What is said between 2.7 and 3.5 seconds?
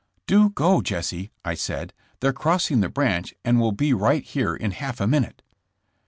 the branch